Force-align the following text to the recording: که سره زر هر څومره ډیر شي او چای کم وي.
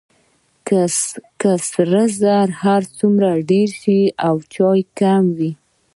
که 1.41 1.51
سره 1.71 2.03
زر 2.21 2.47
هر 2.63 2.81
څومره 2.97 3.29
ډیر 3.51 3.69
شي 3.81 3.99
او 4.27 4.35
چای 4.53 4.81
کم 4.99 5.23
وي. 5.37 5.51